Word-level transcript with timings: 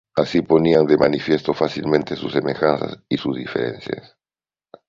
Así 0.15 0.39
se 0.39 0.43
ponían 0.51 0.87
de 0.87 0.97
manifiesto 0.97 1.53
fácilmente 1.53 2.15
sus 2.15 2.33
semejanzas 2.33 3.03
y 3.07 3.17
sus 3.19 3.37
diferencias. 3.37 4.17